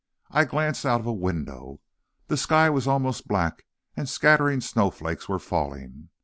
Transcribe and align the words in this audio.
I 0.31 0.45
glanced 0.45 0.83
out 0.83 0.99
of 0.99 1.05
a 1.05 1.13
window. 1.13 1.79
The 2.25 2.35
sky 2.35 2.71
was 2.71 2.87
almost 2.87 3.27
black 3.27 3.67
and 3.95 4.09
scattering 4.09 4.59
snowflakes 4.59 5.29
were 5.29 5.37
falling. 5.37 6.09